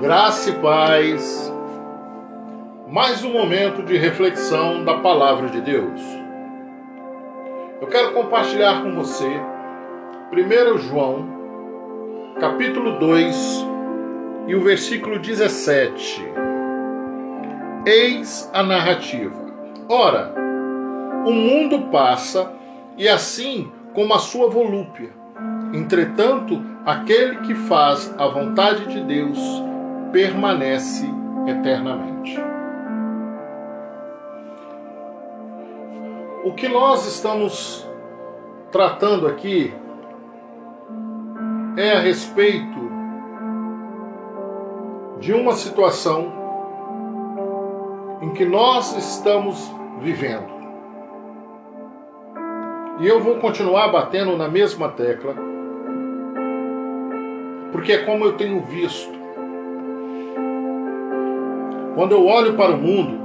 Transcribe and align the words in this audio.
Graça 0.00 0.48
e 0.48 0.54
paz. 0.54 1.52
Mais 2.88 3.22
um 3.22 3.34
momento 3.34 3.82
de 3.82 3.98
reflexão 3.98 4.82
da 4.82 4.94
palavra 4.94 5.50
de 5.50 5.60
Deus. 5.60 6.00
Eu 7.82 7.86
quero 7.86 8.14
compartilhar 8.14 8.82
com 8.82 8.94
você 8.94 9.28
1 10.32 10.78
João, 10.78 11.28
capítulo 12.40 12.98
2 12.98 13.66
e 14.46 14.54
o 14.54 14.62
versículo 14.62 15.18
17. 15.18 16.24
Eis 17.84 18.50
a 18.54 18.62
narrativa. 18.62 19.38
Ora, 19.86 20.34
o 21.26 21.30
mundo 21.30 21.90
passa 21.92 22.50
e 22.96 23.06
assim 23.06 23.70
como 23.92 24.14
a 24.14 24.18
sua 24.18 24.48
volúpia. 24.48 25.10
Entretanto, 25.74 26.58
aquele 26.86 27.40
que 27.40 27.54
faz 27.54 28.14
a 28.16 28.26
vontade 28.28 28.86
de 28.86 29.02
Deus 29.02 29.69
permanece 30.12 31.06
eternamente. 31.46 32.38
O 36.44 36.52
que 36.52 36.68
nós 36.68 37.06
estamos 37.06 37.86
tratando 38.72 39.26
aqui 39.26 39.74
é 41.76 41.92
a 41.92 42.00
respeito 42.00 42.90
de 45.18 45.34
uma 45.34 45.52
situação 45.52 46.32
em 48.22 48.32
que 48.32 48.44
nós 48.44 48.96
estamos 48.96 49.70
vivendo. 50.00 50.60
E 53.00 53.06
eu 53.06 53.20
vou 53.20 53.38
continuar 53.38 53.88
batendo 53.88 54.36
na 54.36 54.48
mesma 54.48 54.88
tecla, 54.90 55.34
porque 57.72 57.92
é 57.92 58.04
como 58.04 58.24
eu 58.24 58.36
tenho 58.36 58.60
visto. 58.62 59.19
Quando 61.94 62.12
eu 62.12 62.24
olho 62.24 62.54
para 62.54 62.72
o 62.72 62.78
mundo, 62.78 63.18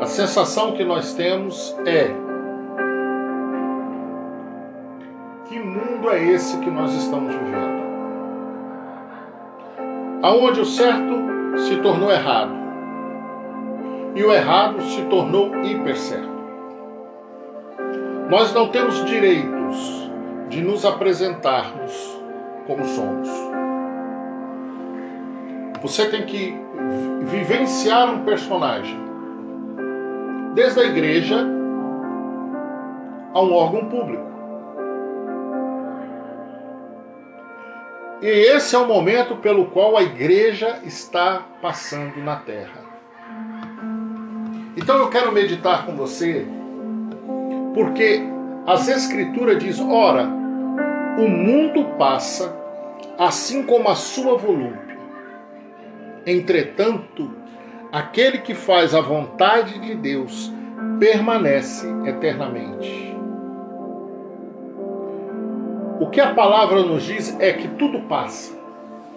a 0.00 0.06
sensação 0.06 0.72
que 0.72 0.82
nós 0.82 1.12
temos 1.14 1.76
é: 1.86 2.10
que 5.48 5.58
mundo 5.58 6.10
é 6.10 6.24
esse 6.24 6.58
que 6.58 6.70
nós 6.70 6.92
estamos 6.94 7.34
vivendo? 7.34 7.82
Aonde 10.22 10.60
o 10.60 10.64
certo 10.64 11.58
se 11.58 11.76
tornou 11.76 12.10
errado 12.10 12.54
e 14.14 14.24
o 14.24 14.32
errado 14.32 14.80
se 14.82 15.02
tornou 15.02 15.54
hiper 15.62 15.96
certo. 15.96 16.32
Nós 18.30 18.54
não 18.54 18.68
temos 18.68 19.04
direitos 19.04 20.10
de 20.48 20.62
nos 20.62 20.86
apresentarmos 20.86 22.18
como 22.66 22.84
somos. 22.84 23.51
Você 25.82 26.08
tem 26.08 26.24
que 26.24 26.54
vivenciar 27.22 28.14
um 28.14 28.24
personagem, 28.24 28.96
desde 30.54 30.80
a 30.80 30.84
igreja 30.84 31.44
a 33.34 33.42
um 33.42 33.52
órgão 33.52 33.86
público. 33.86 34.32
E 38.20 38.28
esse 38.28 38.76
é 38.76 38.78
o 38.78 38.86
momento 38.86 39.34
pelo 39.36 39.66
qual 39.66 39.96
a 39.96 40.02
igreja 40.02 40.78
está 40.84 41.42
passando 41.60 42.22
na 42.22 42.36
terra. 42.36 42.80
Então 44.76 44.96
eu 44.98 45.10
quero 45.10 45.32
meditar 45.32 45.84
com 45.84 45.96
você 45.96 46.46
porque 47.74 48.22
as 48.66 48.88
Escrituras 48.88 49.58
diz: 49.58 49.80
ora, 49.80 50.24
o 51.18 51.28
mundo 51.28 51.96
passa, 51.98 52.54
assim 53.18 53.64
como 53.64 53.88
a 53.88 53.94
sua 53.94 54.36
volúpia. 54.36 54.91
Entretanto, 56.24 57.30
aquele 57.90 58.38
que 58.38 58.54
faz 58.54 58.94
a 58.94 59.00
vontade 59.00 59.78
de 59.80 59.94
Deus 59.94 60.52
permanece 61.00 61.86
eternamente. 62.06 63.16
O 65.98 66.08
que 66.10 66.20
a 66.20 66.32
palavra 66.32 66.82
nos 66.82 67.02
diz 67.02 67.36
é 67.40 67.52
que 67.52 67.68
tudo 67.68 68.00
passa, 68.02 68.56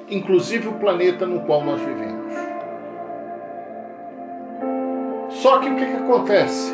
inclusive 0.10 0.68
o 0.68 0.74
planeta 0.74 1.26
no 1.26 1.42
qual 1.42 1.64
nós 1.64 1.80
vivemos. 1.80 2.34
Só 5.30 5.60
que 5.60 5.70
o 5.70 5.76
que, 5.76 5.86
que 5.86 5.98
acontece? 5.98 6.74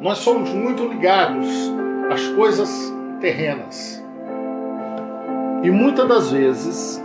Nós 0.00 0.18
somos 0.18 0.50
muito 0.50 0.86
ligados 0.86 1.46
às 2.10 2.26
coisas 2.28 2.92
terrenas. 3.20 4.02
E 5.62 5.70
muitas 5.70 6.08
das 6.08 6.32
vezes 6.32 7.02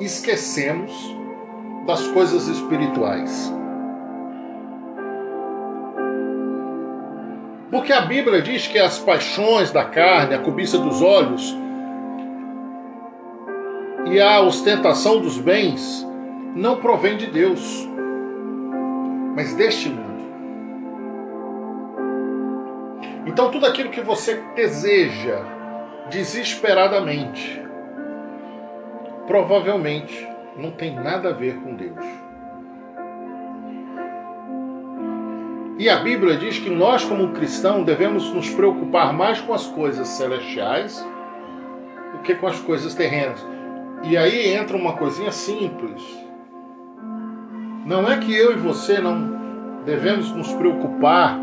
esquecemos 0.00 0.92
das 1.86 2.06
coisas 2.08 2.48
espirituais. 2.48 3.52
Porque 7.70 7.92
a 7.92 8.02
Bíblia 8.02 8.40
diz 8.40 8.66
que 8.66 8.78
as 8.78 8.98
paixões 8.98 9.72
da 9.72 9.84
carne, 9.84 10.34
a 10.34 10.38
cobiça 10.38 10.78
dos 10.78 11.02
olhos 11.02 11.56
e 14.06 14.20
a 14.20 14.40
ostentação 14.40 15.20
dos 15.20 15.38
bens 15.38 16.06
não 16.54 16.76
provém 16.76 17.16
de 17.16 17.26
Deus, 17.26 17.88
mas 19.34 19.54
deste 19.54 19.88
mundo. 19.88 20.14
Então, 23.26 23.50
tudo 23.50 23.66
aquilo 23.66 23.90
que 23.90 24.02
você 24.02 24.40
deseja 24.54 25.40
desesperadamente, 26.10 27.60
provavelmente 29.26 30.26
não 30.56 30.70
tem 30.70 30.94
nada 30.94 31.30
a 31.30 31.32
ver 31.32 31.56
com 31.56 31.74
Deus. 31.74 32.04
E 35.76 35.88
a 35.88 35.96
Bíblia 35.96 36.36
diz 36.36 36.58
que 36.58 36.70
nós, 36.70 37.04
como 37.04 37.32
cristãos, 37.32 37.84
devemos 37.84 38.32
nos 38.32 38.48
preocupar 38.50 39.12
mais 39.12 39.40
com 39.40 39.52
as 39.52 39.66
coisas 39.66 40.06
celestiais 40.06 41.04
do 42.12 42.18
que 42.20 42.34
com 42.36 42.46
as 42.46 42.60
coisas 42.60 42.94
terrenas. 42.94 43.44
E 44.04 44.16
aí 44.16 44.54
entra 44.54 44.76
uma 44.76 44.92
coisinha 44.92 45.32
simples. 45.32 46.02
Não 47.84 48.10
é 48.10 48.18
que 48.18 48.34
eu 48.34 48.52
e 48.52 48.56
você 48.56 48.98
não 48.98 49.82
devemos 49.84 50.30
nos 50.30 50.52
preocupar 50.52 51.38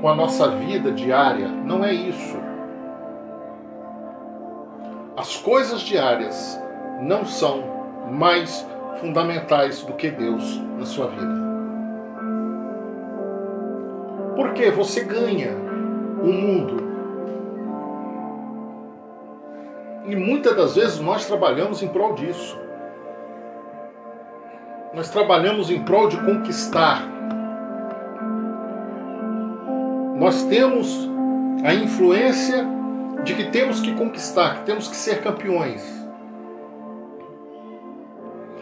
com 0.00 0.08
a 0.08 0.14
nossa 0.14 0.48
vida 0.48 0.92
diária. 0.92 1.48
Não 1.48 1.84
é 1.84 1.92
isso. 1.92 2.38
As 5.16 5.36
coisas 5.36 5.80
diárias 5.80 6.60
não 7.00 7.24
são 7.24 7.62
mais 8.10 8.66
fundamentais 9.00 9.82
do 9.82 9.92
que 9.94 10.10
Deus 10.10 10.60
na 10.78 10.84
sua 10.84 11.08
vida. 11.08 11.44
Porque 14.36 14.70
você 14.70 15.04
ganha 15.04 15.52
o 16.22 16.32
mundo. 16.32 16.84
E 20.06 20.16
muitas 20.16 20.56
das 20.56 20.74
vezes 20.76 21.00
nós 21.00 21.26
trabalhamos 21.26 21.82
em 21.82 21.88
prol 21.88 22.14
disso. 22.14 22.58
Nós 24.92 25.10
trabalhamos 25.10 25.70
em 25.70 25.82
prol 25.82 26.08
de 26.08 26.16
conquistar 26.18 27.14
nós 30.24 30.44
temos 30.44 31.10
a 31.64 31.74
influência 31.74 32.64
de 33.24 33.34
que 33.34 33.44
temos 33.44 33.80
que 33.80 33.94
conquistar, 33.94 34.58
que 34.58 34.66
temos 34.66 34.86
que 34.86 34.96
ser 34.96 35.22
campeões. 35.22 35.82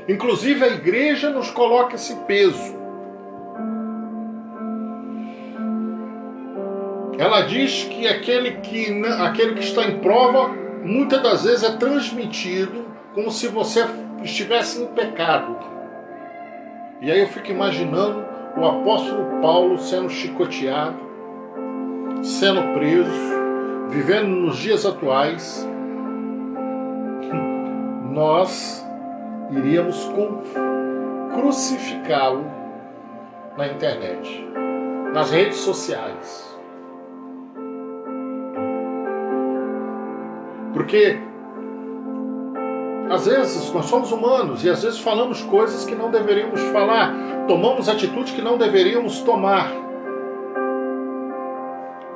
Inclusive 0.08 0.64
a 0.64 0.68
igreja 0.68 1.30
nos 1.30 1.50
coloca 1.50 1.94
esse 1.94 2.14
peso. 2.26 2.80
Ela 7.18 7.42
diz 7.42 7.84
que 7.84 8.08
aquele 8.08 8.52
que, 8.56 9.02
aquele 9.20 9.54
que 9.54 9.62
está 9.62 9.84
em 9.84 9.98
prova, 9.98 10.48
muitas 10.82 11.22
das 11.22 11.44
vezes 11.44 11.62
é 11.62 11.76
transmitido 11.76 12.84
como 13.14 13.30
se 13.30 13.46
você 13.46 13.86
estivesse 14.22 14.82
em 14.82 14.86
pecado. 14.86 15.56
E 17.00 17.10
aí 17.10 17.20
eu 17.20 17.28
fico 17.28 17.50
imaginando 17.50 18.24
o 18.56 18.64
apóstolo 18.64 19.40
Paulo 19.40 19.78
sendo 19.78 20.08
chicoteado, 20.08 20.98
sendo 22.22 22.74
preso, 22.74 23.31
vivendo 23.92 24.28
nos 24.28 24.56
dias 24.56 24.86
atuais, 24.86 25.68
nós 28.10 28.84
iríamos 29.50 30.10
crucificá-lo 31.34 32.44
na 33.56 33.68
internet, 33.68 34.48
nas 35.12 35.30
redes 35.30 35.58
sociais. 35.58 36.50
Porque 40.72 41.18
às 43.10 43.26
vezes 43.26 43.70
nós 43.74 43.84
somos 43.84 44.10
humanos 44.10 44.64
e 44.64 44.70
às 44.70 44.82
vezes 44.82 45.00
falamos 45.00 45.42
coisas 45.42 45.84
que 45.84 45.94
não 45.94 46.10
deveríamos 46.10 46.62
falar, 46.72 47.14
tomamos 47.46 47.90
atitudes 47.90 48.32
que 48.32 48.40
não 48.40 48.56
deveríamos 48.56 49.20
tomar. 49.20 49.81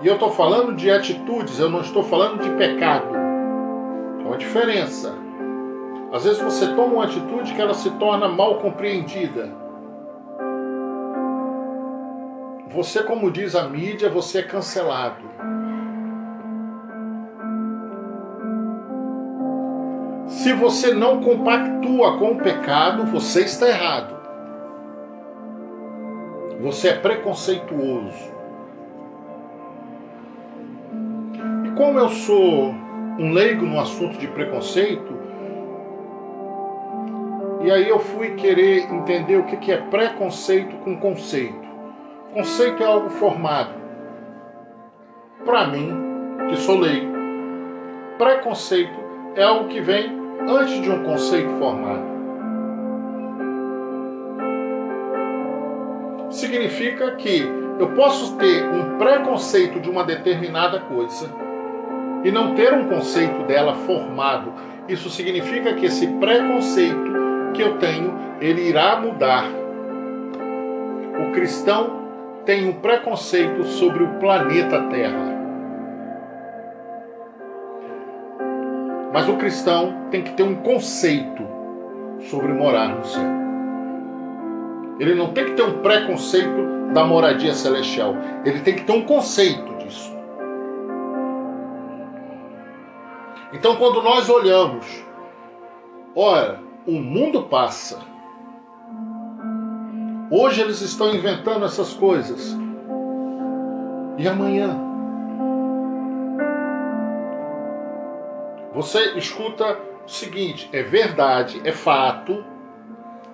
E 0.02 0.06
eu 0.06 0.14
estou 0.14 0.30
falando 0.30 0.74
de 0.74 0.90
atitudes, 0.90 1.58
eu 1.58 1.70
não 1.70 1.80
estou 1.80 2.02
falando 2.02 2.42
de 2.42 2.50
pecado. 2.50 3.14
É 4.20 4.24
uma 4.24 4.36
diferença. 4.36 5.14
Às 6.12 6.24
vezes 6.24 6.40
você 6.40 6.66
toma 6.74 6.94
uma 6.94 7.04
atitude 7.04 7.54
que 7.54 7.60
ela 7.60 7.74
se 7.74 7.90
torna 7.92 8.28
mal 8.28 8.58
compreendida. 8.58 9.50
Você, 12.68 13.02
como 13.02 13.30
diz 13.30 13.54
a 13.54 13.68
mídia, 13.68 14.10
você 14.10 14.40
é 14.40 14.42
cancelado. 14.42 15.24
Se 20.26 20.52
você 20.52 20.92
não 20.92 21.22
compactua 21.22 22.18
com 22.18 22.32
o 22.32 22.36
pecado, 22.36 23.06
você 23.06 23.42
está 23.42 23.68
errado. 23.68 24.14
Você 26.60 26.88
é 26.88 26.98
preconceituoso. 26.98 28.35
Como 31.76 31.98
eu 31.98 32.08
sou 32.08 32.74
um 33.18 33.32
leigo 33.32 33.66
no 33.66 33.78
assunto 33.78 34.18
de 34.18 34.26
preconceito, 34.28 35.14
e 37.62 37.70
aí 37.70 37.88
eu 37.88 37.98
fui 37.98 38.30
querer 38.34 38.90
entender 38.92 39.36
o 39.36 39.44
que 39.44 39.70
é 39.70 39.76
preconceito 39.76 40.74
com 40.76 40.96
conceito. 40.98 41.66
Conceito 42.32 42.82
é 42.82 42.86
algo 42.86 43.10
formado. 43.10 43.74
Para 45.44 45.66
mim, 45.66 45.92
que 46.48 46.56
sou 46.56 46.78
leigo, 46.78 47.12
preconceito 48.18 48.98
é 49.34 49.42
algo 49.42 49.68
que 49.68 49.80
vem 49.80 50.10
antes 50.48 50.80
de 50.80 50.90
um 50.90 51.04
conceito 51.04 51.50
formado. 51.58 52.16
significa 56.28 57.12
que 57.12 57.40
eu 57.78 57.88
posso 57.94 58.36
ter 58.36 58.64
um 58.64 58.98
preconceito 58.98 59.80
de 59.80 59.88
uma 59.88 60.04
determinada 60.04 60.80
coisa 60.80 61.45
e 62.24 62.30
não 62.30 62.54
ter 62.54 62.72
um 62.72 62.88
conceito 62.88 63.44
dela 63.44 63.74
formado. 63.74 64.52
Isso 64.88 65.10
significa 65.10 65.74
que 65.74 65.86
esse 65.86 66.06
preconceito 66.06 67.12
que 67.54 67.62
eu 67.62 67.78
tenho, 67.78 68.14
ele 68.40 68.68
irá 68.68 69.00
mudar. 69.00 69.44
O 71.18 71.32
cristão 71.32 72.04
tem 72.44 72.68
um 72.68 72.74
preconceito 72.74 73.64
sobre 73.64 74.04
o 74.04 74.14
planeta 74.20 74.82
Terra. 74.84 75.36
Mas 79.12 79.28
o 79.28 79.36
cristão 79.36 80.08
tem 80.10 80.22
que 80.22 80.32
ter 80.32 80.42
um 80.42 80.56
conceito 80.56 81.42
sobre 82.20 82.52
morar 82.52 82.88
no 82.88 83.04
céu. 83.04 83.24
Ele 84.98 85.14
não 85.14 85.32
tem 85.32 85.46
que 85.46 85.52
ter 85.52 85.62
um 85.62 85.78
preconceito 85.78 86.92
da 86.92 87.04
moradia 87.04 87.52
celestial. 87.52 88.14
Ele 88.44 88.60
tem 88.60 88.74
que 88.74 88.84
ter 88.84 88.92
um 88.92 89.02
conceito 89.02 89.75
Então, 93.52 93.76
quando 93.76 94.02
nós 94.02 94.28
olhamos, 94.28 95.04
ora, 96.14 96.60
o 96.86 96.92
mundo 96.92 97.44
passa. 97.44 98.00
Hoje 100.30 100.60
eles 100.60 100.80
estão 100.80 101.14
inventando 101.14 101.64
essas 101.64 101.92
coisas. 101.94 102.56
E 104.18 104.26
amanhã? 104.26 104.76
Você 108.74 109.16
escuta 109.16 109.78
o 110.04 110.08
seguinte: 110.08 110.68
é 110.72 110.82
verdade, 110.82 111.60
é 111.64 111.72
fato 111.72 112.44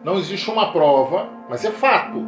não 0.04 0.18
existe 0.18 0.50
uma 0.50 0.72
prova, 0.72 1.28
mas 1.48 1.64
é 1.64 1.70
fato. 1.70 2.18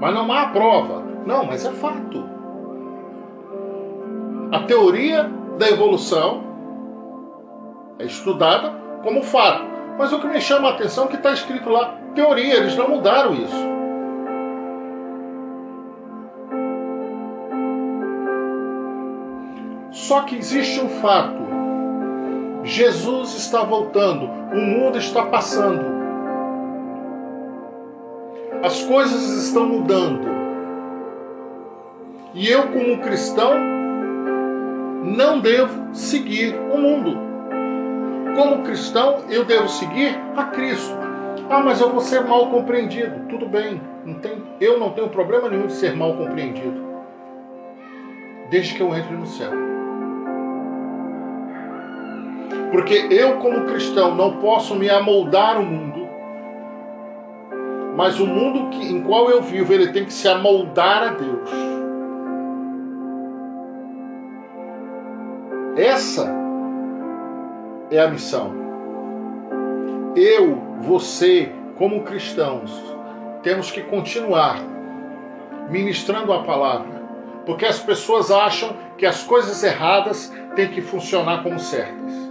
Mas 0.00 0.14
não 0.14 0.32
há 0.32 0.46
prova. 0.46 1.02
Não, 1.26 1.44
mas 1.44 1.66
é 1.66 1.72
fato. 1.72 2.24
A 4.50 4.60
teoria 4.60 5.30
da 5.58 5.68
evolução 5.68 6.47
é 7.98 8.04
estudada 8.04 8.72
como 9.02 9.22
fato. 9.22 9.64
Mas 9.98 10.12
o 10.12 10.20
que 10.20 10.28
me 10.28 10.40
chama 10.40 10.68
a 10.68 10.72
atenção 10.72 11.04
é 11.04 11.08
que 11.08 11.16
está 11.16 11.32
escrito 11.32 11.68
lá 11.68 11.98
teoria, 12.14 12.54
eles 12.56 12.76
não 12.76 12.88
mudaram 12.88 13.34
isso. 13.34 13.78
Só 19.90 20.22
que 20.22 20.36
existe 20.36 20.80
um 20.80 20.88
fato. 21.00 21.48
Jesus 22.64 23.34
está 23.34 23.62
voltando, 23.62 24.26
o 24.26 24.56
mundo 24.56 24.98
está 24.98 25.26
passando. 25.26 25.84
As 28.62 28.82
coisas 28.82 29.44
estão 29.44 29.66
mudando. 29.66 30.26
E 32.34 32.48
eu, 32.48 32.68
como 32.68 32.98
cristão, 32.98 33.54
não 35.04 35.40
devo 35.40 35.94
seguir 35.94 36.54
o 36.72 36.78
mundo. 36.78 37.18
Como 38.38 38.62
cristão, 38.62 39.24
eu 39.28 39.44
devo 39.44 39.68
seguir 39.68 40.16
a 40.36 40.44
Cristo. 40.44 40.96
Ah, 41.50 41.58
mas 41.58 41.80
eu 41.80 41.90
vou 41.90 42.00
ser 42.00 42.20
mal 42.20 42.46
compreendido. 42.46 43.26
Tudo 43.28 43.48
bem, 43.48 43.80
não 44.04 44.14
tem, 44.14 44.40
eu 44.60 44.78
não 44.78 44.90
tenho 44.90 45.08
problema 45.08 45.48
nenhum 45.48 45.66
de 45.66 45.72
ser 45.72 45.96
mal 45.96 46.14
compreendido. 46.14 46.86
Desde 48.48 48.76
que 48.76 48.80
eu 48.80 48.94
entre 48.94 49.12
no 49.16 49.26
céu. 49.26 49.50
Porque 52.70 53.08
eu, 53.10 53.38
como 53.38 53.66
cristão, 53.66 54.14
não 54.14 54.36
posso 54.36 54.76
me 54.76 54.88
amoldar 54.88 55.56
ao 55.56 55.64
mundo 55.64 56.06
mas 57.96 58.20
o 58.20 58.26
mundo 58.28 58.70
que, 58.70 58.92
em 58.92 59.02
qual 59.02 59.28
eu 59.28 59.42
vivo, 59.42 59.72
ele 59.72 59.88
tem 59.88 60.04
que 60.04 60.12
se 60.12 60.28
amoldar 60.28 61.02
a 61.02 61.08
Deus. 61.14 61.50
Essa 65.76 66.47
é 67.90 68.00
a 68.00 68.08
missão. 68.08 68.52
Eu, 70.16 70.56
você, 70.80 71.52
como 71.76 72.02
cristãos, 72.02 72.72
temos 73.42 73.70
que 73.70 73.82
continuar 73.82 74.60
ministrando 75.70 76.32
a 76.32 76.42
palavra, 76.42 77.02
porque 77.46 77.66
as 77.66 77.78
pessoas 77.78 78.30
acham 78.30 78.76
que 78.96 79.06
as 79.06 79.22
coisas 79.22 79.62
erradas 79.62 80.32
têm 80.54 80.68
que 80.68 80.80
funcionar 80.80 81.42
como 81.42 81.58
certas. 81.58 82.28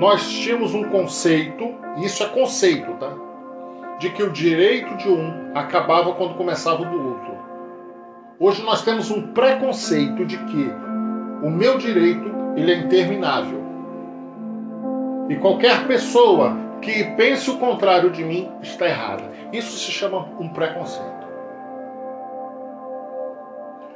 nós 0.00 0.26
tínhamos 0.30 0.74
um 0.74 0.84
conceito, 0.84 1.74
e 1.98 2.06
isso 2.06 2.22
é 2.22 2.26
conceito, 2.28 2.90
tá? 2.94 3.12
De 3.98 4.08
que 4.08 4.22
o 4.22 4.32
direito 4.32 4.96
de 4.96 5.10
um 5.10 5.52
acabava 5.54 6.14
quando 6.14 6.38
começava 6.38 6.80
o 6.80 6.86
do 6.86 7.08
outro. 7.08 7.38
Hoje 8.38 8.62
nós 8.62 8.82
temos 8.82 9.10
um 9.10 9.34
preconceito 9.34 10.24
de 10.24 10.38
que 10.38 10.72
o 11.42 11.50
meu 11.50 11.78
direito 11.78 12.30
ele 12.56 12.72
é 12.72 12.78
interminável. 12.78 13.60
E 15.28 15.36
qualquer 15.36 15.86
pessoa 15.86 16.56
que 16.82 17.04
pense 17.16 17.50
o 17.50 17.58
contrário 17.58 18.10
de 18.10 18.24
mim 18.24 18.50
está 18.62 18.86
errada. 18.86 19.30
Isso 19.52 19.78
se 19.78 19.90
chama 19.92 20.28
um 20.38 20.48
preconceito. 20.48 21.28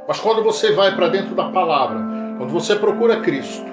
Mas 0.06 0.20
quando 0.20 0.42
você 0.42 0.72
vai 0.72 0.94
para 0.94 1.08
dentro 1.08 1.34
da 1.34 1.50
palavra, 1.50 1.98
quando 2.36 2.50
você 2.50 2.76
procura 2.76 3.20
Cristo, 3.20 3.66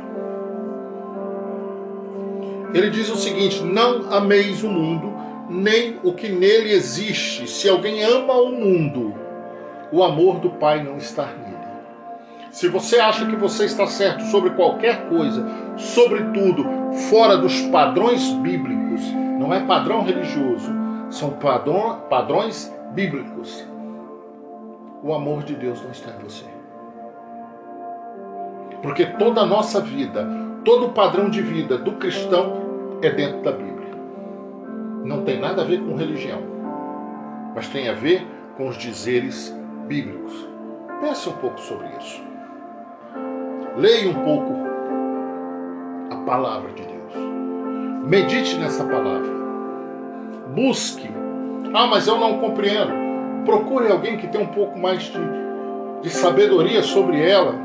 ele 2.74 2.90
diz 2.90 3.10
o 3.10 3.18
seguinte: 3.18 3.62
Não 3.64 4.12
ameis 4.14 4.64
o 4.64 4.70
mundo, 4.70 5.14
nem 5.50 6.00
o 6.04 6.14
que 6.14 6.30
nele 6.30 6.72
existe. 6.72 7.48
Se 7.48 7.68
alguém 7.68 8.02
ama 8.04 8.34
o 8.34 8.52
mundo, 8.52 9.14
o 9.92 10.04
amor 10.04 10.40
do 10.40 10.50
Pai 10.52 10.82
não 10.82 10.98
está 10.98 11.26
nele. 11.26 11.61
Se 12.52 12.68
você 12.68 13.00
acha 13.00 13.26
que 13.26 13.36
você 13.38 13.64
está 13.64 13.88
certo 13.88 14.26
sobre 14.26 14.50
qualquer 14.50 15.08
coisa, 15.08 15.46
sobretudo 15.78 16.66
fora 17.10 17.38
dos 17.38 17.62
padrões 17.68 18.30
bíblicos, 18.34 19.02
não 19.40 19.54
é 19.54 19.62
padrão 19.62 20.04
religioso, 20.04 20.70
são 21.10 21.32
padrão, 21.32 22.02
padrões 22.10 22.70
bíblicos. 22.92 23.66
O 25.02 25.14
amor 25.14 25.44
de 25.44 25.56
Deus 25.56 25.82
não 25.82 25.92
está 25.92 26.12
em 26.12 26.24
você. 26.24 26.44
Porque 28.84 29.06
toda 29.06 29.42
a 29.42 29.46
nossa 29.46 29.80
vida, 29.80 30.28
todo 30.66 30.88
o 30.88 30.92
padrão 30.92 31.30
de 31.30 31.42
vida 31.42 31.78
do 31.78 31.94
cristão 31.94 33.00
é 33.02 33.10
dentro 33.10 33.42
da 33.44 33.54
Bíblia. 33.54 33.96
Não 35.06 35.24
tem 35.24 35.40
nada 35.40 35.62
a 35.62 35.66
ver 35.66 35.80
com 35.80 35.96
religião, 35.96 36.42
mas 37.56 37.70
tem 37.70 37.88
a 37.88 37.94
ver 37.94 38.28
com 38.58 38.68
os 38.68 38.78
dizeres 38.78 39.56
bíblicos. 39.88 40.50
Pense 41.00 41.30
um 41.30 41.34
pouco 41.34 41.60
sobre 41.60 41.88
isso. 41.98 42.31
Leia 43.78 44.10
um 44.10 44.24
pouco 44.24 44.54
a 46.10 46.16
palavra 46.26 46.72
de 46.74 46.84
Deus. 46.84 47.14
Medite 48.06 48.58
nessa 48.58 48.84
palavra. 48.84 49.30
Busque. 50.54 51.10
Ah, 51.74 51.88
mas 51.88 52.08
eu 52.08 52.18
não 52.18 52.40
compreendo. 52.40 52.92
Procure 53.46 53.90
alguém 53.90 54.18
que 54.18 54.28
tenha 54.28 54.44
um 54.44 54.48
pouco 54.48 54.78
mais 54.78 55.04
de, 55.04 55.20
de 56.02 56.10
sabedoria 56.10 56.84
sobre 56.84 57.22
ela. 57.22 57.56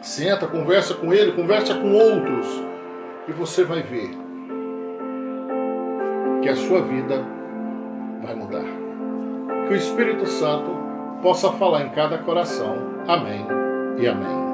Senta, 0.00 0.46
conversa 0.46 0.94
com 0.94 1.12
ele, 1.12 1.32
conversa 1.32 1.74
com 1.74 1.92
outros. 1.92 2.46
E 3.28 3.32
você 3.32 3.64
vai 3.64 3.82
ver 3.82 4.10
que 6.42 6.48
a 6.48 6.56
sua 6.56 6.82
vida 6.82 7.24
vai 8.22 8.34
mudar. 8.34 8.64
Que 9.66 9.74
o 9.74 9.76
Espírito 9.76 10.26
Santo 10.26 10.70
possa 11.22 11.52
falar 11.52 11.82
em 11.82 11.90
cada 11.90 12.18
coração. 12.18 12.76
Amém 13.06 13.46
e 13.98 14.06
amém. 14.06 14.45